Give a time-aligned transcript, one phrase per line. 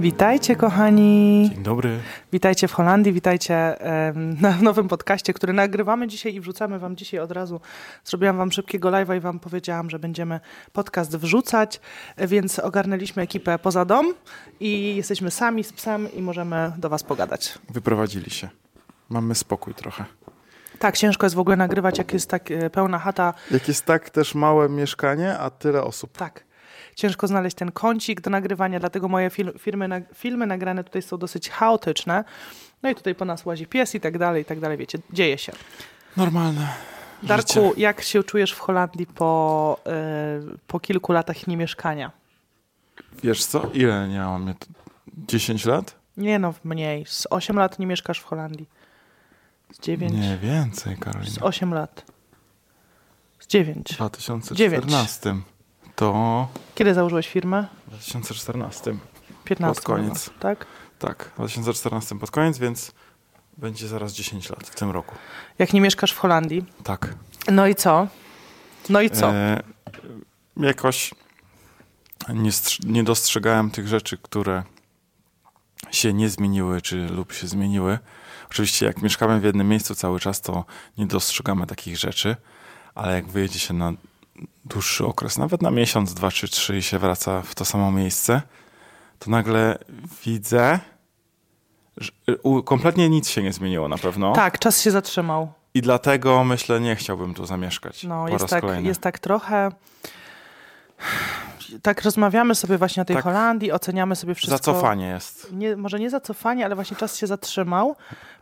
[0.00, 1.50] Witajcie, kochani.
[1.54, 1.98] Dzień dobry.
[2.32, 3.76] Witajcie w Holandii, witajcie
[4.40, 7.60] na nowym podcaście, który nagrywamy dzisiaj i wrzucamy wam dzisiaj od razu.
[8.04, 10.40] Zrobiłam wam szybkiego live'a i wam powiedziałam, że będziemy
[10.72, 11.80] podcast wrzucać,
[12.18, 14.14] więc ogarnęliśmy ekipę poza dom
[14.60, 17.58] i jesteśmy sami z psem i możemy do was pogadać.
[17.70, 18.48] Wyprowadzili się.
[19.08, 20.04] Mamy spokój trochę.
[20.78, 23.34] Tak, ciężko jest w ogóle nagrywać, jak jest tak e, pełna chata.
[23.50, 26.16] Jak jest tak też małe mieszkanie, a tyle osób.
[26.16, 26.45] Tak.
[26.96, 31.18] Ciężko znaleźć ten kącik do nagrywania, dlatego moje fil filmy, nag filmy nagrane tutaj są
[31.18, 32.24] dosyć chaotyczne.
[32.82, 35.38] No i tutaj po nas łazi pies i tak dalej, i tak dalej, wiecie, dzieje
[35.38, 35.52] się.
[36.16, 36.68] Normalne.
[37.22, 37.72] Darku, życie.
[37.76, 39.80] jak się czujesz w Holandii po,
[40.54, 42.10] y, po kilku latach niemieszkania?
[43.22, 43.70] Wiesz co?
[43.74, 44.54] Ile nie mam?
[45.28, 45.94] 10 lat?
[46.16, 47.06] Nie no, mniej.
[47.06, 48.68] Z 8 lat nie mieszkasz w Holandii.
[49.72, 50.12] Z 9.
[50.12, 51.36] Nie, więcej, Z Karolina.
[51.40, 52.04] 8 lat.
[53.38, 53.92] Z 9.
[53.92, 55.36] W 2014.
[55.96, 57.66] To Kiedy założyłeś firmę?
[57.86, 58.96] w 2014.
[59.44, 59.74] 15.
[59.74, 60.30] Pod koniec.
[60.40, 60.66] tak?
[60.98, 62.92] Tak, w 2014 pod koniec, więc
[63.56, 65.14] będzie zaraz 10 lat w tym roku.
[65.58, 66.64] Jak nie mieszkasz w Holandii?
[66.84, 67.14] Tak.
[67.50, 68.06] No i co?
[68.88, 69.30] No i co?
[69.34, 69.62] E,
[70.56, 71.14] jakoś
[72.28, 72.50] nie,
[72.86, 74.62] nie dostrzegałem tych rzeczy, które
[75.90, 77.98] się nie zmieniły, czy lub się zmieniły.
[78.50, 80.64] Oczywiście jak mieszkamy w jednym miejscu cały czas, to
[80.98, 82.36] nie dostrzegamy takich rzeczy,
[82.94, 83.92] ale jak wyjedzie się na
[84.64, 88.42] dłuższy okres, nawet na miesiąc, dwa czy trzy i się wraca w to samo miejsce,
[89.18, 89.78] to nagle
[90.24, 90.78] widzę,
[91.96, 92.12] że
[92.64, 94.32] kompletnie nic się nie zmieniło na pewno.
[94.32, 95.52] Tak, czas się zatrzymał.
[95.74, 98.88] I dlatego myślę, nie chciałbym tu zamieszkać No, jest tak, kolejny.
[98.88, 99.70] jest tak trochę.
[101.82, 103.24] Tak rozmawiamy sobie właśnie o tej Tak.
[103.24, 104.56] Holandii, oceniamy sobie wszystko.
[104.56, 105.52] Zacofanie jest.
[105.52, 107.96] Nie, może nie zacofanie, ale właśnie czas się zatrzymał.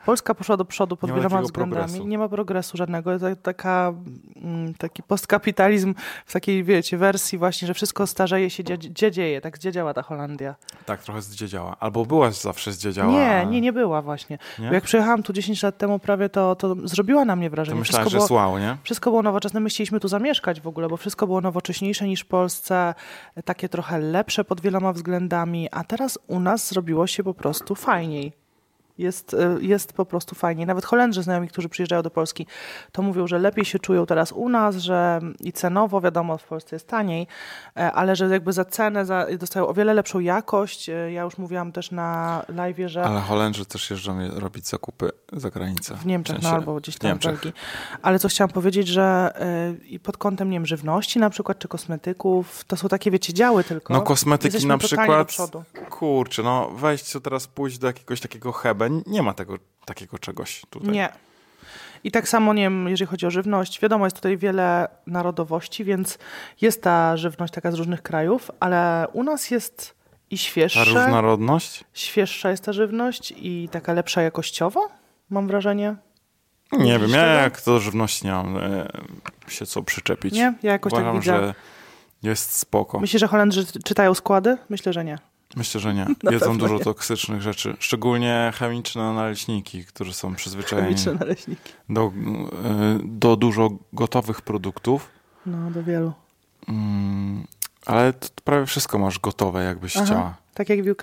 [0.06, 1.82] Polska poszła do przodu pod Nie wieloma względami.
[1.82, 2.08] progresu.
[2.08, 3.18] Nie ma progresu żadnego.
[3.18, 3.92] Ta- Taka,
[4.36, 5.94] mm, taki postkapitalizm
[6.26, 10.02] w takiej, wiecie, wersji właśnie, że wszystko starzeje się, gdzie, dzieje, tak gdzie działa ta
[10.02, 10.54] Holandia.
[10.86, 11.76] Tak, trochę zdziedziała.
[11.80, 13.12] Albo byłaś zawsze zdziedziała.
[13.12, 14.38] Nie, nie, nie była właśnie.
[14.58, 14.68] Nie?
[14.68, 17.78] Bo jak przyjechałam tu 10 lat temu prawie, to, to zrobiła na mnie To wrażenie.
[17.80, 18.76] myślałem, że wszystko, jest było, wow, nie?
[18.82, 19.60] wszystko było nowoczesne.
[19.60, 22.94] My chcieliśmy tu zamieszkać w ogóle, bo wszystko było nowocześniejsze niż w Polsce,
[23.44, 28.43] takie trochę lepsze pod wieloma względami, a teraz u nas zrobiło się po prostu fajniej.
[28.98, 30.66] Jest, y, jest po prostu fajniej.
[30.66, 32.46] Nawet Holendrzy znajomi, którzy przyjeżdżają do Polski,
[32.92, 36.76] to mówią, że lepiej się czują teraz u nas, że i cenowo, wiadomo, w Polsce
[36.76, 37.26] jest taniej,
[37.76, 40.88] e, ale że jakby za cenę za, dostają o wiele lepszą jakość.
[40.88, 45.10] E, Ja już mówiłam też na live, że Ale Holendrzy też jeżdżą je- robić zakupy
[45.32, 45.94] za granicę.
[45.96, 47.32] w Niemczech, W sensie no albo gdzieś w tam w Niemczech.
[47.32, 47.52] Belgii.
[48.02, 49.32] Ale co chciałam powiedzieć, że
[49.88, 53.64] i pod kątem, nie wiem, żywności na przykład, czy kosmetyków, to są takie, wiecie, działy
[53.64, 53.94] tylko.
[53.94, 55.32] No kosmetyki Jesteśmy na przykład.
[55.90, 58.83] Kurczę, no weź co teraz pójść do jakiegoś takiego hebe.
[59.06, 60.90] Nie ma tego takiego czegoś tutaj.
[60.90, 61.08] Nie.
[62.04, 66.18] I tak samo, nie wiem, jeżeli chodzi o żywność, wiadomo, jest tutaj wiele narodowości, więc
[66.60, 69.94] jest ta żywność taka z różnych krajów, ale u nas jest
[70.30, 71.84] i Ta świeższa, różnorodność?
[71.92, 74.88] świeższa jest ta żywność i taka lepsza jakościowo,
[75.30, 75.96] mam wrażenie.
[76.72, 78.88] Nie wiem, ja jak do żywności nie mam e,
[79.48, 80.34] się co przyczepić.
[80.34, 80.54] Nie?
[80.62, 81.38] Ja jakoś tak Uważam, widzę.
[81.38, 81.54] że
[82.22, 83.00] jest spoko.
[83.00, 84.56] Myślisz, że Holendrzy czytają składy?
[84.68, 85.18] Myślę, że nie.
[85.56, 86.06] Myślę, że nie.
[86.22, 86.84] Na Jedzą dużo nie.
[86.84, 87.76] toksycznych rzeczy.
[87.78, 91.72] Szczególnie chemiczne naleśniki, które są przyzwyczajeni Chemiczne naleśniki.
[91.88, 92.12] do,
[92.64, 95.08] e, do dużo gotowych produktów.
[95.46, 96.12] No, do wielu.
[96.68, 97.44] Mm,
[97.86, 100.06] ale to prawie wszystko masz gotowe, jakbyś Aha.
[100.06, 100.34] chciała.
[100.54, 101.02] Tak jak w UK.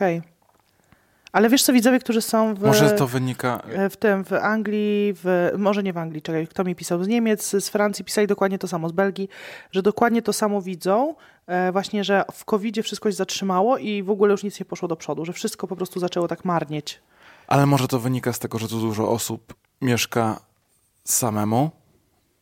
[1.31, 3.62] Ale wiesz co, widzowie, którzy są w, Może to wynika.
[3.74, 7.08] e, w tym, w Anglii, w, może nie w Anglii, czekaj, kto mi pisał z
[7.08, 9.30] Niemiec, z Francji, pisali dokładnie to samo, z Belgii,
[9.72, 11.16] że dokładnie to samo widzą,
[11.47, 14.88] e, właśnie, że w covid wszystko się zatrzymało i w ogóle już nic nie poszło
[14.88, 17.02] do przodu, że wszystko po prostu zaczęło tak marnieć.
[17.47, 20.40] Ale może to wynika z tego, że tu dużo osób mieszka
[21.03, 21.72] samemu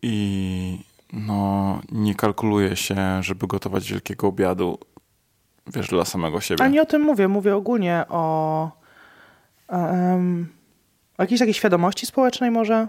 [0.02, 0.80] i
[1.14, 4.78] no, nie kalkuluje się, żeby gotować wielkiego obiadu,
[5.68, 6.64] wiesz, dla samego siebie.
[6.64, 8.72] A nie o tym mówię, mówię ogólnie o,
[9.70, 10.48] em,
[11.18, 12.88] o jakiejś takiej świadomości społecznej może,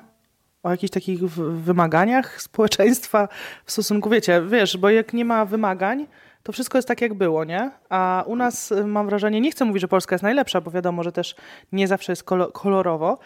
[0.62, 3.28] o jakichś takich wymaganiach społeczeństwa
[3.64, 6.06] w stosunku, wiecie, wiesz, bo jak nie ma wymagań,
[6.42, 7.70] to wszystko jest tak, jak było, nie?
[7.88, 11.12] A u nas mam wrażenie, nie chcę mówić, że Polska jest najlepsza, bo wiadomo, że
[11.12, 11.34] też
[11.72, 13.18] nie zawsze jest kolo- kolorowo,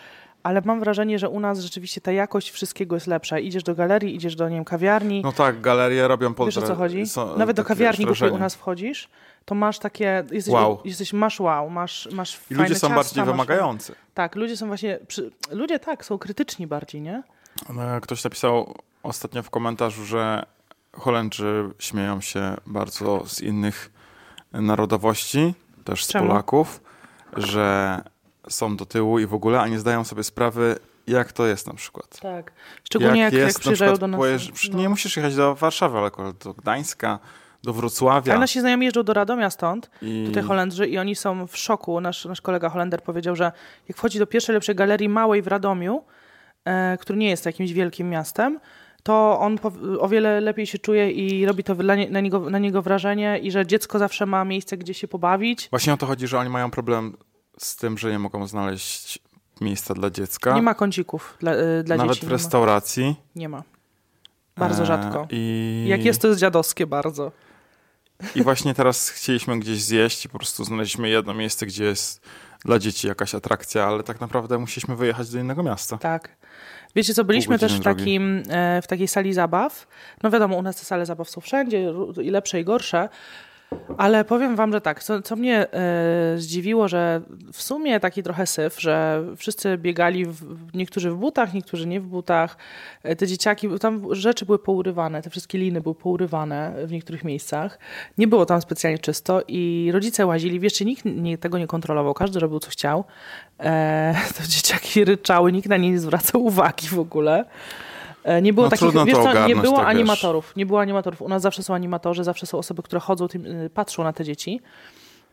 [0.45, 3.39] ale mam wrażenie, że u nas rzeczywiście ta jakość wszystkiego jest lepsza.
[3.39, 6.63] Idziesz do galerii, idziesz do, nie wiem, kawiarni, No tak, galerie robią pod Wiesz o
[6.63, 7.07] co chodzi?
[7.07, 9.09] są- Nawet do kawiarni głupio u nas wchodzisz,
[9.45, 10.25] to masz takie.
[10.31, 10.79] Jesteś, Wow.
[10.85, 13.95] jesteś masz wow, masz, masz I ludzie są ciasta, bardziej masz- wymagający.
[14.15, 14.99] Tak, ludzie są właśnie.
[15.09, 17.23] Przy, ludzie tak, są krytyczni bardziej, nie?
[17.75, 20.47] No, Ktoś napisał ostatnio w komentarzu, że
[20.93, 23.91] Holendrzy śmieją się bardzo z innych
[24.53, 25.55] narodowości,
[25.85, 26.27] też z Czemu?
[26.29, 26.81] Polaków,
[27.37, 28.01] że
[28.49, 30.77] są do tyłu i w ogóle, a nie zdają sobie sprawy,
[31.07, 32.21] jak to jest na przykład.
[32.21, 32.53] Tak.
[32.85, 34.21] Szczególnie jak, jak, jest, na przyjeżdżają przykład do nas.
[34.21, 34.79] pojeżdż- no.
[34.79, 36.11] Nie musisz jechać do Warszawy, ale
[36.45, 37.19] do Gdańska,
[37.63, 38.33] do Wrocławia.
[38.33, 42.01] Ale nasi znajomi jeżdżą do Radomia stąd, I- tutaj Holendrzy, i oni są w szoku.
[42.01, 43.53] Nasz, nasz kolega Holender powiedział, że
[43.89, 46.05] jak wchodzi do pierwszej lepszej galerii małej w Radomiu,
[46.65, 48.61] e, który nie jest jakimś wielkim miastem,
[49.03, 49.59] to on
[49.99, 53.51] o wiele lepiej się czuje i robi to nie, na, niego, na niego wrażenie i
[53.51, 55.69] że dziecko zawsze ma miejsce, gdzie się pobawić.
[55.71, 57.17] Właśnie o to chodzi, że oni mają problem
[57.59, 59.19] z tym, że nie mogą znaleźć
[59.61, 60.55] miejsca dla dziecka.
[60.55, 62.27] Nie ma kącików dla, e, dla Nawet dzieci.
[62.27, 62.37] w nie ma.
[62.37, 63.17] restauracji.
[63.37, 63.63] Nie ma.
[64.57, 65.27] Bardzo E, rzadko.
[65.31, 65.85] I...
[65.89, 67.33] Jak jest, to jest dziadowskie bardzo.
[68.35, 72.21] I właśnie teraz chcieliśmy gdzieś zjeść i po prostu znaleźliśmy jedno miejsce, gdzie jest
[72.65, 75.99] dla dzieci jakaś atrakcja, ale tak naprawdę musieliśmy wyjechać do innego miasta.
[75.99, 76.37] Tak.
[76.97, 79.87] Wiecie co, byliśmy też w, takim, e, w takiej sali zabaw.
[80.23, 81.93] No wiadomo, u nas te sale zabaw są wszędzie,
[82.23, 83.09] i lepsze, i gorsze.
[83.99, 87.21] Ale powiem wam, że tak, co, co mnie e, zdziwiło, że
[87.53, 92.07] w sumie taki trochę syf, że wszyscy biegali, w, niektórzy w butach, niektórzy nie w
[92.07, 92.57] butach.
[93.03, 97.79] E, te dzieciaki, tam rzeczy były pourywane, te wszystkie liny były pourywane w niektórych miejscach.
[98.19, 102.15] Nie było tam specjalnie czysto i rodzice łazili, wiesz, czy nikt nie, tego nie kontrolował,
[102.15, 103.05] każdy robił co chciał.
[103.61, 107.45] E, to dzieciaki ryczały, nikt na nie nie zwracał uwagi w ogóle.
[108.25, 109.91] E, Nie było No takich, wiesz co, nie było tak wiesz.
[109.95, 111.23] animatorów, nie było animatorów.
[111.23, 114.25] U nas zawsze są animatorzy, zawsze są osoby, które chodzą, tym, y, patrzą na te
[114.25, 114.61] dzieci.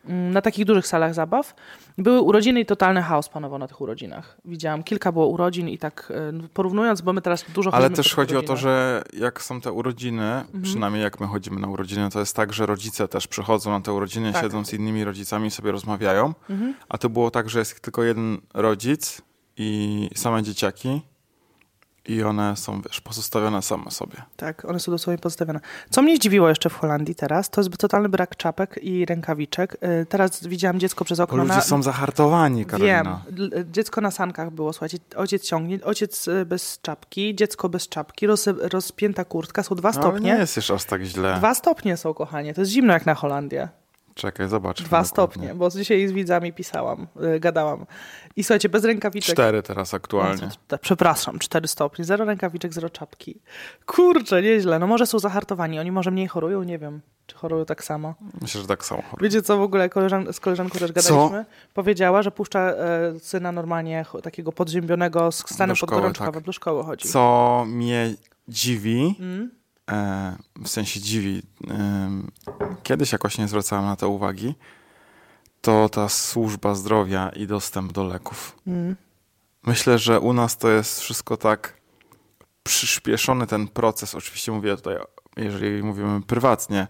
[0.08, 1.54] Mm, Na takich dużych salach zabaw.
[1.98, 4.36] Były urodziny i totalny chaos panował na tych urodzinach.
[4.44, 6.12] Widziałam, kilka było urodzin i tak
[6.44, 8.60] y, porównując, bo my teraz dużo Ale też chodzi o to, urodzinach.
[8.62, 10.62] że jak są te urodziny, Mhm.
[10.62, 13.92] przynajmniej jak my chodzimy na urodziny, to jest tak, że rodzice też przychodzą na te
[13.92, 14.42] urodziny, Tak.
[14.42, 16.74] siedzą z innymi rodzicami, sobie rozmawiają, Mhm.
[16.88, 19.22] a to było tak, że jest tylko jeden rodzic
[19.56, 21.02] i same dzieciaki
[22.08, 24.22] i one są, wiesz, pozostawione same sobie.
[24.36, 25.60] Tak, one są dosłownie pozostawione.
[25.90, 29.76] Co mnie zdziwiło jeszcze w Holandii teraz, to jest totalny brak czapek i rękawiczek.
[30.02, 31.60] Y, Teraz widziałam dziecko przez Bo okno ludzie na...
[31.60, 33.22] są zahartowani, Wiem, Karolina.
[33.38, 38.26] L- dziecko na sankach było, słuchajcie, ojciec ciągnie, ojciec y, bez czapki, dziecko bez czapki,
[38.26, 40.30] roz, rozpięta kurtka, są dwa No, ale nie stopnie.
[40.30, 41.34] jest jeszcze aż tak źle.
[41.38, 43.68] Dwa stopnie są, kochanie, to jest zimno jak na Holandię.
[44.14, 44.82] Czekaj, zobacz.
[44.82, 47.06] Dwa stopnie, bo dzisiaj z widzami pisałam,
[47.36, 47.86] y, gadałam.
[48.36, 49.34] I słuchajcie, bez rękawiczek.
[49.34, 50.42] Cztery teraz aktualnie.
[50.42, 53.40] No, co- Przepraszam, cztery stopnie, zero rękawiczek, zero czapki.
[53.86, 54.78] Kurczę, nieźle.
[54.78, 58.14] No może są zahartowani, oni może mniej chorują, nie wiem, czy chorują tak samo.
[58.40, 59.02] Myślę, że tak samo.
[59.20, 61.44] Wiecie co, w ogóle koleżan z koleżanką też gadaliśmy?
[61.74, 66.34] Powiedziała, że puszcza e, syna normalnie takiego podziębionego z stanem podgorączkowym.
[66.34, 66.42] tak.
[66.44, 67.08] Do szkoły chodzi.
[67.08, 68.14] Co mnie
[68.48, 69.50] dziwi, Mm?
[69.90, 72.30] E, w sensie dziwi, em,
[72.82, 74.54] kiedyś jakoś nie zwracałem na to uwagi,
[75.60, 78.58] to ta służba zdrowia i dostęp do leków.
[78.66, 78.96] Mm.
[79.66, 81.76] Myślę, że u nas to jest wszystko tak
[82.62, 84.14] przyspieszony ten proces.
[84.14, 84.96] Oczywiście mówię tutaj,
[85.36, 86.86] jeżeli mówimy prywatnie,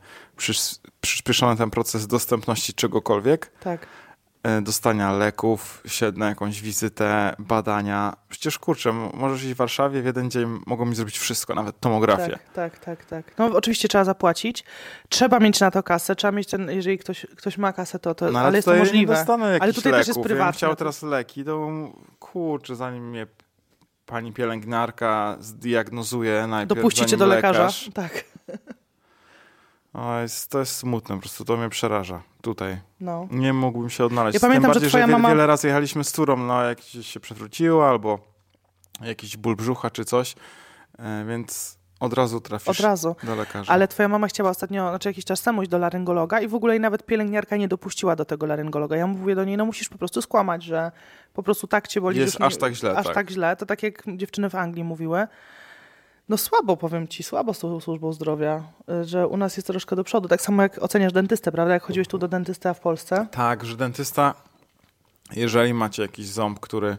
[1.01, 3.87] przyspieszony ten proces dostępności czegokolwiek, Tak.
[4.43, 8.17] E, dostania leków, się na jakąś wizytę, badania.
[8.29, 12.39] Przecież kurczę, możesz iść w Warszawie, w jeden dzień mogą mi zrobić wszystko, nawet tomografię.
[12.55, 13.39] Tak, tak, tak, tak.
[13.39, 14.65] No oczywiście trzeba zapłacić.
[15.09, 18.31] Trzeba mieć na to kasę, trzeba mieć ten, jeżeli ktoś, ktoś ma kasę, to, to
[18.31, 19.15] No, ale, jest to możliwe.
[19.15, 20.01] Dostanę Ale tutaj leków.
[20.01, 20.53] też jest Ja prywatne.
[20.53, 21.69] chciał teraz leki, to
[22.19, 23.27] kurczę, zanim mnie
[24.07, 27.59] pani pielęgniarka zdiagnozuje najpierw, Dopuścicie do lekarza.
[27.59, 27.91] lekarz.
[27.95, 28.25] Tak.
[29.95, 32.79] O, jest, to jest smutne, po prostu to mnie przeraża tutaj.
[33.01, 33.29] No.
[33.31, 34.35] Nie mógłbym się odnaleźć.
[34.35, 36.81] Ja pamiętam, Tym że bardziej, twoja wiele, mama- wiele razy jechaliśmy z turą, no jak
[36.81, 38.19] się przewróciło albo
[39.01, 40.35] jakiś ból brzucha czy coś,
[40.99, 43.17] e, więc od razu trafisz Od razu.
[43.25, 43.73] do lekarza.
[43.73, 46.75] Ale twoja mama chciała ostatnio, znaczy jakiś czas temu iść do laryngologa i w ogóle
[46.75, 48.97] jej nawet pielęgniarka nie dopuściła do tego laryngologa.
[48.97, 50.93] Ja mówię do niej, no musisz po prostu skłamać, że
[51.33, 52.19] po prostu tak cię boli.
[52.19, 53.15] Jest że aż tak źle, Aż tak.
[53.15, 53.57] tak źle.
[53.57, 55.27] To tak jak dziewczyny w Anglii mówiły.
[56.29, 58.63] No słabo, powiem ci, słabo z tą służbą zdrowia,
[59.03, 60.29] y, że u nas jest troszkę do przodu.
[60.29, 61.75] Tak samo jak oceniasz dentystę, prawda?
[61.75, 63.27] Jak chodziłeś tu do dentysty, a w Polsce?
[63.31, 64.35] Tak, że dentysta,
[65.37, 66.97] jeżeli macie jakiś ząb, który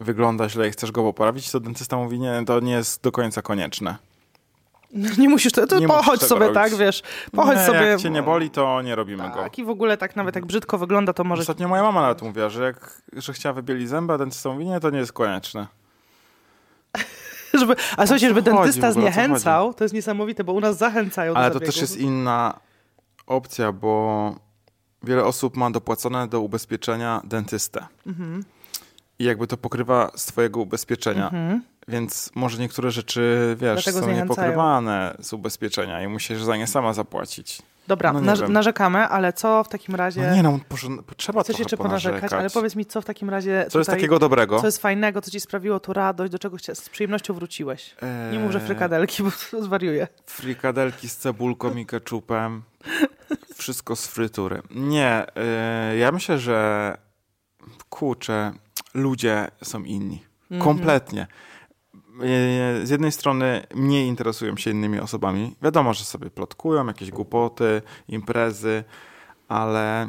[0.00, 3.42] wygląda źle i chcesz go poprawić, to dentysta mówi, nie, to nie jest do końca
[3.42, 3.96] konieczne.
[5.18, 6.54] Nie musisz, to, to Nie pochodź sobie, robić.
[6.54, 7.78] tak, wiesz, pochodź nie, sobie.
[7.80, 9.34] jak cię nie boli, to nie robimy go.
[9.34, 11.40] Tak, i w ogóle tak nawet jak brzydko wygląda, to może...
[11.40, 14.80] Ostatnio moja mama nawet mówiła, że jak że chciała wybielić zęby, a dentysta mówi, nie,
[14.80, 15.66] to nie jest konieczne.
[17.60, 21.34] Żeby, a słuchajcie, żeby chodzi dentysta co zniechęcał, to jest niesamowite, bo u nas zachęcają
[21.34, 22.60] Ale do to też jest inna
[23.26, 24.34] opcja, bo
[25.02, 27.86] wiele osób ma dopłacone do ubezpieczenia dentystę.
[28.06, 28.44] Mhm.
[29.18, 31.24] I jakby to pokrywa z twojego ubezpieczenia.
[31.24, 31.62] Mhm.
[31.88, 36.92] Więc może niektóre rzeczy, wiesz, Dlatego są niepokrywane z ubezpieczenia i musisz za nie sama
[36.92, 37.62] zapłacić.
[37.86, 40.22] Dobra, No narz- narzekamy, ale co w takim razie...
[40.22, 42.40] No nie no, porze- trzeba Chcesz jeszcze ponarzekać, ponarzekać.
[42.40, 44.60] ale powiedz mi, co w takim razie Co jest tutaj, takiego dobrego?
[44.60, 47.96] co jest fajnego, co ci sprawiło tu radość, do czego z przyjemnością wróciłeś?
[48.32, 49.30] Nie mów, że Eee, frykadelki, bo
[49.62, 50.08] zwariuję.
[50.26, 52.62] Frikadelki z cebulką i keczupem.
[53.56, 54.62] Wszystko z frytury.
[54.70, 55.26] Nie,
[55.90, 56.96] yy, ja myślę, że
[57.88, 58.52] kurczę,
[58.94, 60.24] ludzie są inni.
[60.50, 60.60] Mhm.
[60.62, 61.26] Kompletnie.
[62.84, 65.56] Z jednej strony mniej interesują się innymi osobami.
[65.62, 68.84] Wiadomo, że sobie plotkują jakieś głupoty, imprezy,
[69.48, 70.08] ale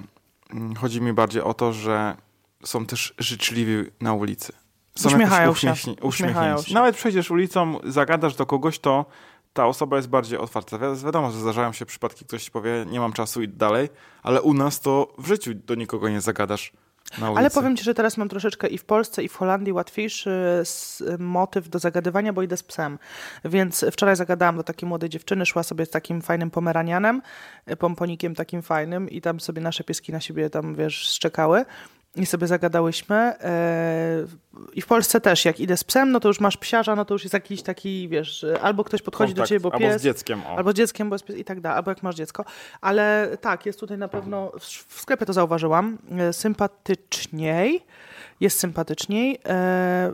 [0.54, 2.18] mm, chodzi mi bardziej o to, że
[2.64, 4.54] są też życzliwi na ulicy.
[4.96, 5.74] Są Uśmiechają się.
[6.02, 6.74] Uśmiechają się.
[6.74, 9.06] Nawet przejdziesz ulicą, zagadasz do kogoś, to
[9.54, 10.78] ta osoba jest bardziej otwarta.
[10.78, 13.90] Wi- Wiadomo, że zdarzają się przypadki, ktoś ci powie, nie mam czasu i dalej,
[14.24, 16.72] ale u nas to w życiu do nikogo nie zagadasz.
[17.36, 20.64] Ale powiem ci, że teraz mam troszeczkę i w Polsce, i w Holandii łatwiejszy
[21.20, 23.00] motyw do zagadywania, bo idę z psem.
[23.46, 27.22] Więc wczoraj zagadałam do takiej młodej dziewczyny, szła sobie z takim fajnym pomeranianem,
[27.80, 31.66] pomponikiem takim fajnym i tam sobie nasze pieski na siebie tam, wiesz, szczekały.
[32.16, 33.16] I sobie zagadałyśmy.
[33.16, 34.26] e,
[34.74, 37.14] I w Polsce też, jak idę z psem, no to już masz psiarza, no to
[37.14, 40.02] już jest jakiś taki, wiesz, albo ktoś podchodzi do Kontakt, ciebie, bo albo pies...
[40.02, 40.42] z dzieckiem.
[40.48, 40.58] O.
[40.58, 42.46] Albo z dzieckiem, bo jest pies i tak dalej, albo jak masz dziecko.
[42.82, 44.52] Ale tak, jest tutaj na pewno,
[44.90, 47.86] w sklepie to zauważyłam, e, sympatyczniej,
[48.40, 50.12] jest sympatyczniej, e,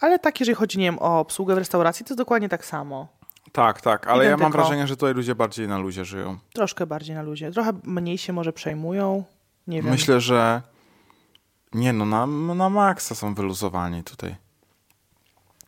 [0.00, 3.08] ale tak, jeżeli chodzi, nie wiem, o obsługę w restauracji, to jest dokładnie tak samo.
[3.52, 4.58] Tak, tak, ale ja mam Identyko.
[4.58, 6.38] wrażenie, że tutaj ludzie bardziej na luzie żyją.
[6.52, 7.52] Troszkę bardziej na luzie.
[7.52, 9.24] Trochę mniej się może przejmują,
[9.66, 9.90] nie wiem.
[9.90, 10.62] Myślę, że
[11.74, 14.36] nie no, na, na maksa są wyluzowani tutaj.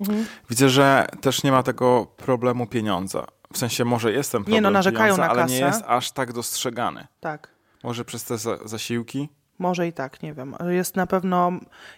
[0.01, 0.27] Mhm.
[0.51, 3.27] Widzę, że też nie ma tego problemu pieniądza.
[3.53, 6.33] W sensie może jestem problem Nie no, narzekają pieniądza, na ale nie jest aż tak
[6.33, 7.07] dostrzegany.
[7.21, 7.51] Tak.
[7.83, 9.29] Może przez te za, zasiłki?
[9.59, 10.55] Może i tak, nie wiem.
[10.69, 11.53] Jest na pewno,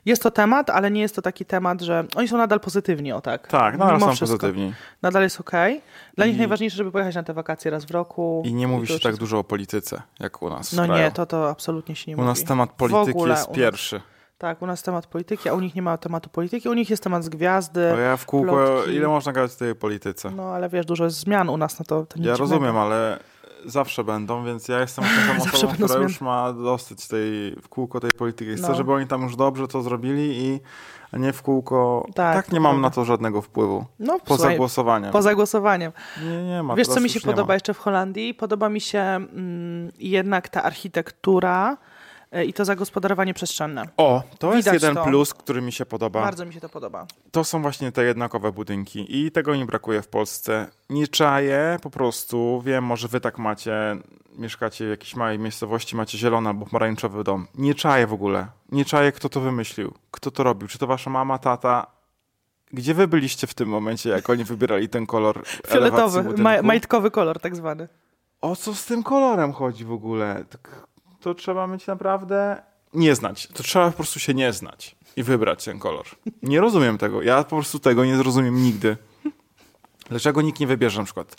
[0.04, 3.20] jest to temat, ale nie jest to taki temat, że oni są nadal pozytywni, o
[3.20, 3.46] tak.
[3.48, 4.38] Tak, nadal Mimo są wszystko.
[4.38, 4.72] pozytywni.
[5.02, 5.80] Nadal jest okej.
[6.16, 8.42] Dla nich I- najważniejsze, żeby pojechać na te wakacje raz w roku.
[8.46, 11.50] I nie mówi się tak dużo o polityce, jak u nas No nie, to, to
[11.50, 12.28] absolutnie się nie U mówi.
[12.28, 14.00] nas temat polityki ogóle jest u pierwszy.
[14.38, 16.68] Tak, u nas temat polityki, a u nich nie ma tematu polityki.
[16.68, 17.90] U nich jest temat z gwiazdy.
[17.94, 18.90] Bo ja w kółko, plotki.
[18.94, 20.30] ile można gadać o tej polityce?
[20.30, 23.18] No ale wiesz, dużo jest zmian u nas, no to, to Ja rozumiem, ale
[23.66, 26.02] zawsze będą, więc ja jestem taką Zawsze osobą, która zmiany.
[26.04, 28.54] już ma dosyć tej, w kółko tej polityki.
[28.54, 28.74] Chcę, No.
[28.74, 30.60] żeby oni tam już dobrze to zrobili i
[31.12, 32.06] nie w kółko.
[32.14, 33.84] Tak, Tak, nie mam na to żadnego wpływu.
[33.98, 35.12] No, Poza słuchaj, głosowaniem.
[35.12, 35.92] poza głosowaniem.
[36.24, 36.74] Nie, nie ma.
[36.74, 37.54] Wiesz, co mi się podoba ma.
[37.54, 38.34] jeszcze w Holandii?
[38.34, 41.76] Podoba mi się mm, jednak ta architektura
[42.44, 43.88] i to zagospodarowanie przestrzenne.
[43.96, 45.04] O, to jest Widać jeden to.
[45.04, 46.22] plus, który mi się podoba.
[46.22, 47.06] Bardzo mi się to podoba.
[47.30, 50.66] To są właśnie te jednakowe budynki i tego nie brakuje w Polsce.
[50.90, 53.96] Nie czaję po prostu, wiem, może wy tak macie,
[54.38, 57.46] mieszkacie w jakiejś małej miejscowości, macie zielony albo pomarańczowy dom.
[57.54, 58.46] Nie czaję w ogóle.
[58.72, 60.68] Nie czaję, kto to wymyślił, kto to robił.
[60.68, 61.86] Czy to wasza mama, tata?
[62.72, 67.40] Gdzie wy byliście w tym momencie, jak oni wybierali ten kolor Fioletowy, ma, majtkowy kolor
[67.40, 67.88] tak zwany.
[68.40, 70.44] O co z tym kolorem chodzi w ogóle?
[70.50, 70.86] Tak,
[71.26, 72.62] to trzeba mieć naprawdę
[72.94, 73.46] nie znać.
[73.46, 76.04] To trzeba po prostu się nie znać i wybrać ten kolor.
[76.42, 77.22] Nie rozumiem tego.
[77.22, 78.96] Ja po prostu tego nie zrozumiem nigdy.
[80.08, 81.36] Dlaczego nikt nie wybierze na przykład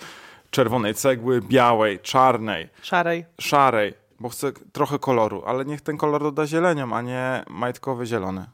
[0.49, 3.25] czerwonej cegły, białej, czarnej, Szarej.
[3.41, 8.45] szarej, bo chce trochę koloru, ale niech ten kolor doda zielenią, a nie majtkowy zielony.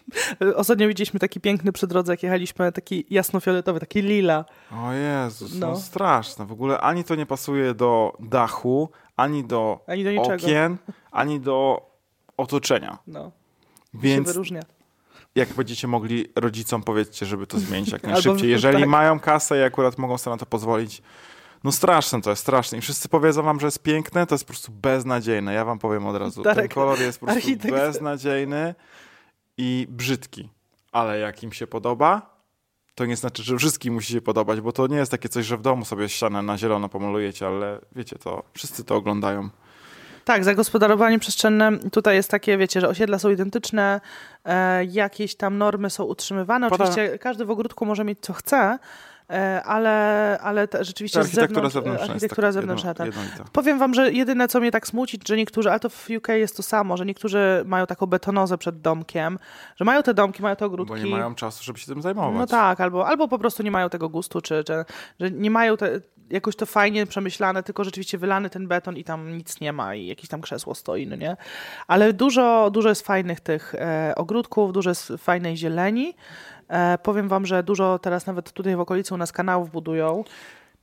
[0.56, 4.44] Ostatnio widzieliśmy taki piękny przy drodze, jak jechaliśmy, taki jasnofioletowy, taki lila.
[4.72, 5.66] O Jezus, no.
[5.70, 5.76] No.
[5.76, 6.46] straszne.
[6.46, 10.76] W ogóle ani to nie pasuje do dachu, ani do Ani do okien,
[11.12, 11.86] ani do
[12.36, 12.98] otoczenia.
[13.06, 13.30] No, się
[13.94, 14.60] Więc wyróżnia.
[15.34, 18.50] jak będziecie mogli rodzicom powiedzcie, żeby to zmienić jak najszybciej.
[18.50, 18.88] Jeżeli tak.
[18.88, 21.02] mają kasę i akurat mogą sobie na to pozwolić,
[21.64, 22.78] no straszne to jest, straszne.
[22.78, 25.54] I wszyscy powiedzą wam, że jest piękne, to jest po prostu beznadziejne.
[25.54, 26.42] Ja wam powiem od razu.
[26.42, 27.74] Ten Darek, kolor jest po prostu architekt.
[27.74, 28.74] beznadziejny
[29.58, 30.48] i brzydki.
[30.92, 32.33] Ale jak im się podoba,
[32.94, 35.56] to nie znaczy, że wszystkim musi się podobać, bo to nie jest takie coś, że
[35.56, 39.48] w domu sobie ścianę na zielono pomalujecie, ale wiecie to, wszyscy to oglądają.
[40.24, 44.00] Tak, zagospodarowanie przestrzenne tutaj jest takie, wiecie, że osiedla są identyczne,
[44.44, 46.70] e, jakieś tam normy są utrzymywane.
[46.70, 48.78] Poda- Oczywiście każdy w ogródku może mieć co chce,
[49.64, 52.94] ale, ale te, rzeczywiście Ta z architektura zewnątrz, zewnętrzna architektura zewnętrzna.
[53.04, 53.50] jedno, tak.
[53.50, 56.56] Powiem wam, że jedyne, co mnie tak smuci, że niektórzy, ale to w UK jest
[56.56, 59.38] to samo, że niektórzy mają taką betonozę przed domkiem,
[59.76, 60.94] że mają te domki, mają te ogródki.
[60.94, 62.38] Bo nie mają czasu, żeby się tym zajmować.
[62.38, 64.84] No tak, albo, albo po prostu nie mają tego gustu, czy, czy
[65.20, 66.00] że nie mają te,
[66.34, 70.06] jakoś to fajnie przemyślane, tylko rzeczywiście wylany ten beton i tam nic nie ma i
[70.06, 71.36] jakieś tam krzesło stoi, no nie?
[71.86, 76.14] Ale dużo, dużo jest fajnych tych e, ogródków, dużo jest fajnej zieleni.
[76.68, 80.24] E, powiem wam, że dużo teraz nawet tutaj w okolicy u nas kanałów budują.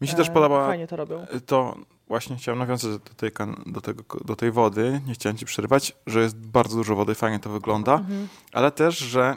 [0.01, 1.25] Mi się też E, podoba Fajnie to robią.
[1.45, 1.75] to
[2.07, 3.31] właśnie chciałem nawiązać do tej,
[3.65, 7.39] do, tego, do tej wody, nie chciałem ci przerywać, że jest bardzo dużo wody, fajnie
[7.39, 8.27] to wygląda, Mhm.
[8.53, 9.35] ale też, że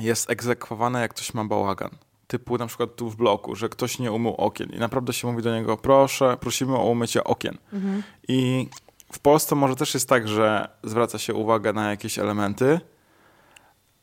[0.00, 1.90] jest egzekwowane jak ktoś ma bałagan.
[2.26, 5.42] Typu na przykład tu w bloku, że ktoś nie umył okien i naprawdę się mówi
[5.42, 7.58] do niego, proszę, prosimy o umycie okien.
[7.72, 8.02] Mhm.
[8.28, 8.68] I
[9.12, 12.80] w Polsce może też jest tak, że zwraca się uwagę na jakieś elementy,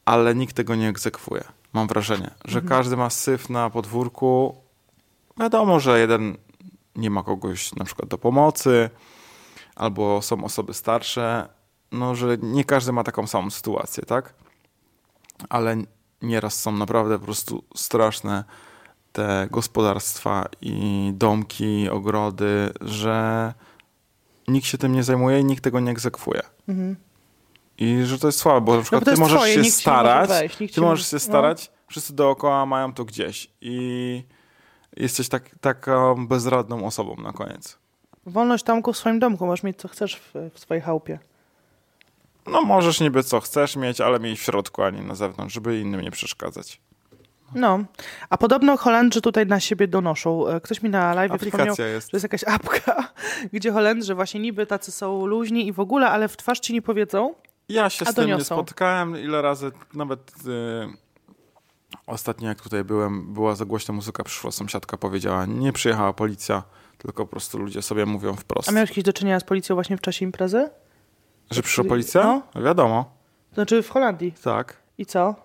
[0.05, 1.43] ale nikt tego nie egzekwuje.
[1.73, 4.55] Mam wrażenie, że każdy ma syf na podwórku.
[5.38, 6.38] Wiadomo, że jeden
[6.95, 8.89] nie ma kogoś na przykład do pomocy,
[9.75, 11.49] albo są osoby starsze,
[11.91, 14.33] no, że nie każdy ma taką samą sytuację, tak?
[15.49, 15.77] Ale
[16.21, 18.43] nieraz są naprawdę po prostu straszne
[19.11, 23.53] te gospodarstwa i domki, ogrody, że
[24.47, 26.41] nikt się tym nie zajmuje i nikt tego nie egzekwuje.
[26.67, 26.95] Mhm.
[27.77, 30.73] I że to jest słabe, bo na przykład to ty możesz twoje, się starać, wejść,
[30.73, 31.19] ty możesz się no.
[31.19, 34.23] starać, wszyscy dookoła mają to gdzieś i
[34.97, 37.77] jesteś tak, taką bezradną osobą na koniec.
[38.25, 41.19] Wolność tamku w swoim domku, możesz mieć co chcesz w, w swojej chałupie.
[42.51, 45.79] No możesz niby co chcesz mieć, ale mieć w środku, a nie na zewnątrz, żeby
[45.79, 46.81] innym nie przeszkadzać.
[47.55, 47.79] No,
[48.29, 50.47] a podobno Holendrzy tutaj na siebie donoszą.
[50.47, 51.77] E, Ktoś mi na live wspomniał, jest.
[51.77, 53.07] że jest jakaś apka,
[53.53, 56.81] gdzie Holendrzy właśnie niby tacy są luźni i w ogóle, ale w twarz ci nie
[56.81, 57.33] powiedzą.
[57.69, 58.55] Ja się z tym nie doniosą.
[58.55, 59.17] spotkałem.
[59.17, 60.93] Ile razy nawet y,
[62.07, 66.63] ostatnio jak tutaj byłem, była za głośna muzyka, przyszła sąsiadka, powiedziała, nie przyjechała policja,
[66.97, 68.69] tylko po prostu ludzie sobie mówią wprost.
[68.69, 70.69] A miałeś jakieś do czynienia z policją właśnie w czasie imprezy?
[71.51, 72.41] Że przyszła policja?
[72.55, 72.61] No.
[72.61, 73.05] Wiadomo,
[73.53, 74.33] Znaczy w Holandii.
[74.43, 74.77] tak.
[74.97, 75.35] I co?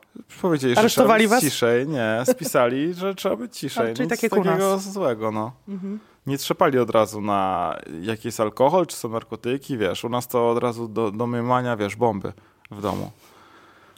[0.42, 1.52] Powiedzieli, że Aresztowali trzeba być was?
[1.52, 1.88] ciszej.
[1.88, 3.90] Nie, spisali, że trzeba być ciszej.
[3.90, 5.52] A, czyli Nic tak u takiego złego, no.
[5.68, 6.00] Mhm.
[6.26, 10.04] Nie trzepali od razu na jaki jest alkohol, czy są narkotyki, wiesz.
[10.04, 12.32] U nas to od razu do, do mymania, wiesz, bomby
[12.70, 13.10] w domu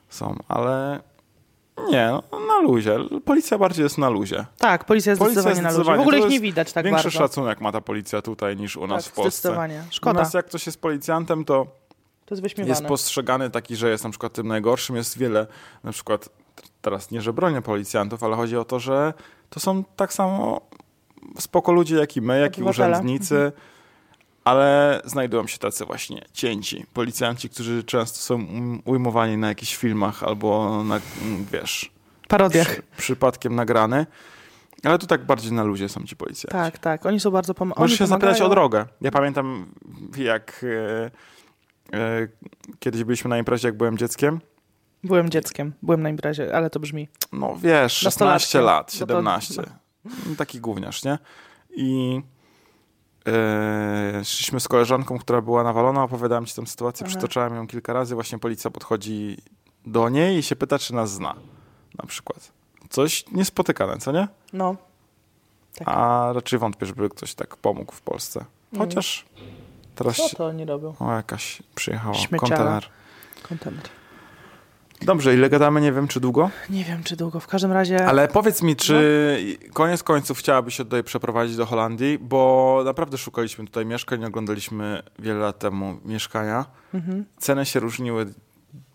[0.08, 1.00] są, ale
[1.90, 2.98] nie, no, na luzie.
[3.25, 4.46] Policja bardziej jest na luzie.
[4.58, 5.96] Tak, policja jest Policja zdecydowanie na ludzi.
[5.96, 7.18] W ogóle ich nie jest widać tak Większy bardzo.
[7.18, 9.30] szacunek ma ta policja tutaj niż u nas tak, w Polsce.
[9.40, 9.84] zdecydowanie.
[9.90, 11.66] U Szkoda, nas jak ktoś jest policjantem, to
[12.26, 12.71] to jest wyśmiewane.
[12.71, 14.97] jest postrzegany taki, że jest na przykład tym najgorszym.
[14.97, 15.47] Jest wiele,
[15.85, 16.28] na przykład
[16.83, 19.14] teraz nie, że bronię policjantów, ale chodzi o to, że
[19.50, 20.61] to są tak samo
[21.38, 22.90] spoko ludzie jak i my, jak i Obywatele.
[22.92, 23.52] urzędnicy,
[24.45, 26.87] ale znajdują się tacy właśnie cięci.
[26.95, 28.47] Policjanci, którzy często są
[28.85, 31.00] ujmowani na jakichś filmach albo na,
[31.52, 31.90] wiesz,
[32.28, 32.68] Parodiach.
[32.68, 34.06] przy, przypadkiem nagrany.
[34.85, 36.52] Ale tu tak bardziej na luzie są ci policjanci.
[36.52, 37.06] Tak, tak.
[37.06, 38.50] Oni są bardzo pom- Możesz się zapytać o pomagają.
[38.50, 38.87] drogę.
[39.00, 39.66] Ja pamiętam,
[40.16, 40.64] jak
[41.04, 41.11] e,
[42.78, 44.40] kiedyś byliśmy na imprezie, jak byłem dzieckiem.
[45.05, 47.09] Byłem dzieckiem, byłem na imprezie, ale to brzmi.
[47.33, 48.62] No wiesz, 16 Nastolatkiem.
[48.62, 49.62] lat, No to- 17.
[50.38, 51.19] Taki gówniarz, nie?
[51.71, 52.21] I
[53.28, 57.11] e, szliśmy z koleżanką, która była nawalona, opowiadałem ci tę sytuację, Aha.
[57.16, 58.14] przytoczałem ją kilka razy.
[58.14, 59.37] Właśnie policja podchodzi
[59.87, 61.34] do niej i się pyta, czy nas zna.
[62.02, 62.52] Na przykład.
[62.91, 64.28] Coś niespotykane, co nie?
[64.52, 64.76] No,
[65.78, 65.89] Tak.
[65.89, 68.45] A raczej wątpię, żeby ktoś tak pomógł w Polsce.
[68.78, 69.25] Chociaż
[69.97, 70.95] teraz co to oni robią?
[71.00, 72.56] o, jakaś przyjechała, Śmieciara.
[72.56, 72.85] kontener.
[73.49, 73.82] Kontener.
[75.02, 76.50] Dobrze, ile gadamy, nie wiem, czy długo?
[76.71, 77.41] Nie wiem, czy długo.
[77.41, 78.06] W każdym razie...
[78.06, 83.65] Ale powiedz mi, czy koniec końców chciałabyś się tutaj przeprowadzić do Holandii, bo naprawdę szukaliśmy
[83.67, 86.65] tutaj mieszkań, oglądaliśmy wiele lat temu mieszkania.
[86.95, 87.25] Mhm.
[87.39, 88.26] Ceny się różniły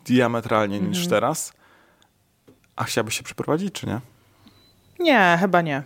[0.05, 1.09] diametralnie niż Mhm.
[1.09, 1.53] teraz.
[2.75, 3.99] A chciałabyś się przeprowadzić, czy nie?
[4.99, 5.83] Nie, chyba nie.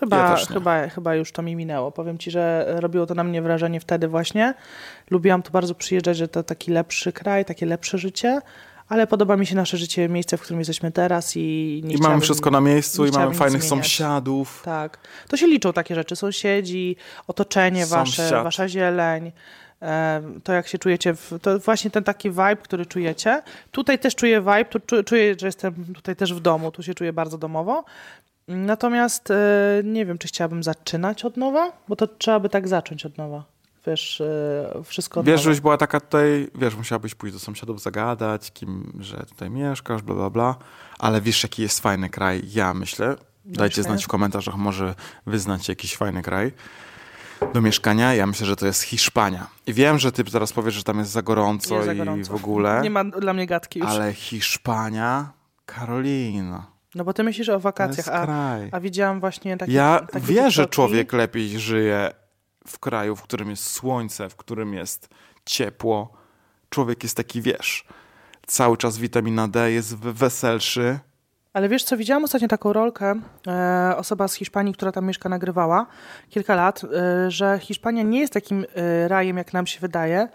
[0.00, 1.92] Chyba, Ja chyba, chyba już to mi minęło.
[1.92, 4.54] Powiem ci, że robiło to na mnie wrażenie wtedy właśnie.
[5.10, 8.40] Lubiłam tu bardzo przyjeżdżać, że to taki lepszy kraj, takie lepsze życie,
[8.88, 12.20] ale podoba mi się nasze życie, miejsce, w którym jesteśmy teraz i nie I mamy
[12.20, 14.62] wszystko na miejscu, i mamy fajnych sąsiadów.
[14.64, 14.98] Tak.
[15.28, 16.16] To się liczą takie rzeczy.
[16.16, 18.44] Sąsiedzi, otoczenie wasze, Sąsiad.
[18.44, 19.32] wasza zieleń.
[20.44, 23.42] To jak się czujecie, to właśnie ten taki vibe, który czujecie.
[23.70, 26.94] Tutaj też czuję vibe, tu czu- czuję, że jestem tutaj też w domu, tu się
[26.94, 27.84] czuję bardzo domowo.
[28.48, 29.36] Natomiast e,
[29.84, 33.44] nie wiem, czy chciałabym zaczynać od nowa, bo to trzeba by tak zacząć od nowa.
[33.86, 35.42] Wiesz, e, wszystko od Wiesz, nowa.
[35.42, 40.14] żebyś była taka tutaj, wiesz, musiałabyś pójść do sąsiadów, zagadać, kim, że tutaj mieszkasz, bla,
[40.14, 40.54] bla, bla.
[40.98, 42.42] Ale wiesz, jaki jest fajny kraj?
[42.52, 43.16] Ja myślę.
[43.44, 44.94] Dajcie znać w komentarzach, może
[45.26, 46.52] wyznacie jakiś fajny kraj
[47.54, 48.14] do mieszkania.
[48.14, 49.46] Ja myślę, że to jest Hiszpania.
[49.66, 52.32] I wiem, że ty zaraz powiesz, że tam jest za gorąco Jest za i gorąco.
[52.32, 52.80] w ogóle.
[52.82, 53.88] Nie ma dla mnie gadki już.
[53.88, 55.32] Ale Hiszpania,
[55.66, 58.26] Karolina, No bo ty myślisz o wakacjach, a,
[58.72, 62.10] a widziałam właśnie takie Ja takie wiem, że człowiek lepiej żyje
[62.66, 65.08] w kraju, w którym jest słońce, w którym jest
[65.44, 66.12] ciepło.
[66.70, 67.84] Człowiek jest taki, wiesz,
[68.46, 70.98] cały czas witamina D, jest weselszy.
[71.52, 73.14] Ale wiesz co, widziałam ostatnio taką rolkę,
[73.46, 75.86] e, osoba z Hiszpanii, która tam mieszka, nagrywała
[76.30, 80.28] kilka lat, e, że Hiszpania nie jest takim e, rajem, jak nam się wydaje.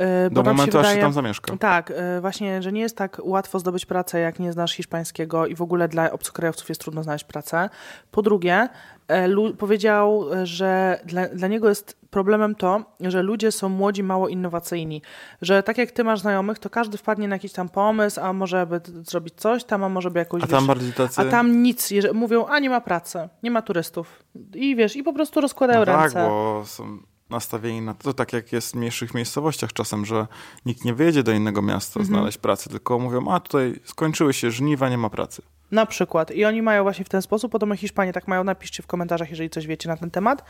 [0.00, 1.56] E, Do momentu, się aż się wydaje, tam zamieszka.
[1.56, 5.54] Tak, e, właśnie, że nie jest tak łatwo zdobyć pracę, jak nie znasz hiszpańskiego i
[5.54, 7.70] w ogóle dla obcokrajowców jest trudno znaleźć pracę.
[8.10, 8.68] Po drugie,
[9.08, 15.02] e, powiedział, że dla, dla niego jest problemem to, że ludzie są młodzi, mało innowacyjni.
[15.42, 18.66] Że tak jak ty masz znajomych, to każdy wpadnie na jakiś tam pomysł, a może
[18.66, 20.42] by zrobić coś tam, a może by jakąś...
[20.42, 21.20] A tam wiesz, bardziej tacy...
[21.20, 24.24] a tam nic, mówią, a nie ma pracy, nie ma turystów.
[24.54, 26.28] I wiesz, i po prostu rozkładają no tak, ręce.
[26.28, 26.98] bo są
[27.30, 30.26] nastawieni na to, tak jak jest w mniejszych miejscowościach czasem, że
[30.66, 32.06] nikt nie wyjedzie do innego miasta Mhm.
[32.16, 35.42] znaleźć pracy, tylko mówią, a tutaj skończyły się żniwa, nie ma pracy.
[35.70, 36.30] Na przykład.
[36.30, 39.50] I oni mają właśnie w ten sposób, podobno Hiszpanie tak mają, napiszcie w komentarzach, jeżeli
[39.50, 40.44] coś wiecie na ten temat,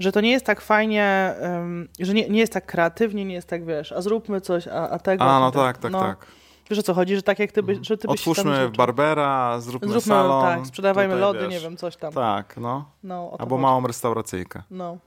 [0.00, 3.48] że to nie jest tak fajnie, ym, że nie, nie jest tak kreatywnie, nie jest
[3.48, 5.24] tak, wiesz, a zróbmy coś, a, a tego...
[5.24, 6.26] A, no tak, tak, No, tak.
[6.70, 8.70] Wiesz o co chodzi, że tak jak ty, by, że ty byś tam Otwórzmy życzył.
[8.76, 10.44] Barbera, zróbmy, Zróbmy, salon.
[10.44, 12.12] tak, sprzedawajmy lody, wiesz, nie wiem, coś tam.
[12.12, 12.84] Tak, no.
[13.02, 14.62] No, Albo małą restauracyjkę.
[14.70, 14.98] No.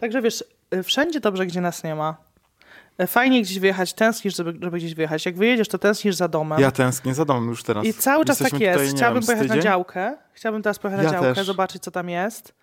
[0.00, 2.16] Także wiesz, y, wszędzie dobrze, gdzie nas nie ma.
[3.02, 5.26] Y, Fajnie gdzieś wyjechać, tęsknisz, żeby, żeby gdzieś wyjechać.
[5.26, 6.60] Jak wyjedziesz, to tęsknisz za domem.
[6.60, 7.84] Ja tęsknię za domem już teraz.
[7.84, 8.78] I cały czas tak Jesteśmy jest.
[8.80, 9.64] Tutaj, Chciałabym wiem, pojechać na tydzień?
[9.64, 10.16] działkę.
[10.32, 11.46] Chciałabym teraz pojechać Ja na działkę, też.
[11.46, 12.54] zobaczyć, co tam jest.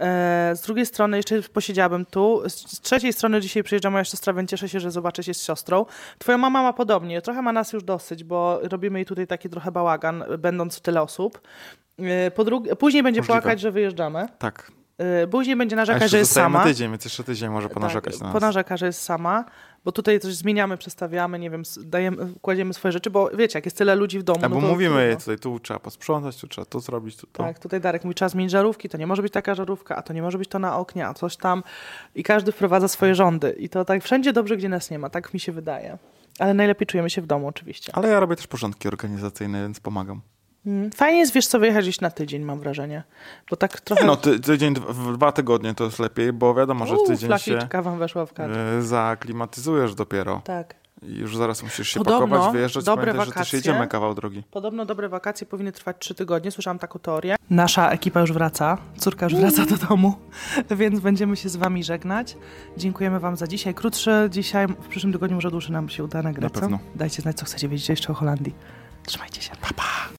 [0.00, 2.42] E, z drugiej strony jeszcze posiedziałabym tu.
[2.48, 5.86] Z, trzeciej strony dzisiaj przyjeżdża moja siostra, więc cieszę się, że zobaczę się z siostrą.
[6.18, 7.22] Twoja mama ma podobnie.
[7.22, 11.40] Trochę ma nas już dosyć, bo robimy jej tutaj taki trochę bałagan, będąc tyle osób.
[11.98, 13.40] E, po drugie, później będzie Możliwe.
[13.42, 14.28] płakać, że wyjeżdżamy.
[14.38, 14.72] Tak.
[14.98, 16.64] E, później będzie A narzekać, że jest sama.
[16.64, 18.32] tydzień, więc jeszcze tydzień może ponarzekać tak, na nas.
[18.32, 19.44] Ponarzeka, że jest sama,
[19.84, 23.78] bo tutaj coś zmieniamy, przestawiamy, nie wiem, dajemy, kładziemy swoje rzeczy, bo wiecie, jak jest
[23.78, 26.64] tyle ludzi w domu, Albo no to mówimy jej tutaj, tu trzeba posprzątać, tu trzeba
[26.64, 27.42] to zrobić, tu to.
[27.42, 30.12] Tak, tutaj Darek mówi, trzeba zmienić żarówki, to nie może być taka żarówka, a to
[30.12, 31.62] nie może być to na oknie, a coś tam.
[32.14, 33.50] I każdy wprowadza swoje rządy.
[33.50, 35.98] I to tak wszędzie dobrze, gdzie nas nie ma, tak mi się wydaje.
[36.38, 37.92] Ale najlepiej czujemy się w domu oczywiście.
[37.94, 40.20] Ale ja robię też porządki organizacyjne, więc pomagam.
[40.66, 40.90] Mm.
[40.90, 43.02] Fajnie jest, wiesz co, wyjechać gdzieś na tydzień, mam wrażenie.
[43.50, 44.02] Bo tak trochę...
[44.02, 47.98] Nie no, ty, tydzień, dwa- tygodnie to jest lepiej, bo wiadomo, że tydzień się wam
[47.98, 48.52] weszła w kadr.
[48.58, 50.40] e, zaklimatyzujesz dopiero.
[50.44, 50.74] Tak.
[51.02, 52.84] I już zaraz musisz się Podobno pakować, wyjeżdżać.
[52.84, 53.56] dobre Pamiętaj, że też wakacje.
[53.58, 54.42] jedziemy kawał drogi.
[54.50, 56.50] Podobno dobre wakacje powinny trwać trzy tygodnie.
[56.50, 57.36] Słyszałam taką teorię.
[57.50, 58.78] Nasza ekipa już wraca.
[58.98, 60.14] Córka już wraca do domu,
[60.70, 62.36] więc będziemy się z wami żegnać.
[62.76, 63.74] Dziękujemy wam za dzisiaj.
[63.74, 66.54] Krótsze dzisiaj, w przyszłym tygodniu może dłuższy nam się uda nagrać.
[66.54, 66.78] Na pewno.
[66.94, 68.54] Dajcie znać, co chcecie wiedzieć jeszcze o Holandii.
[69.06, 69.50] Trzymajcie się.
[69.60, 70.08] Pa, pa.